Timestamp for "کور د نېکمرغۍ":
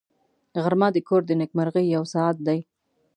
1.07-1.85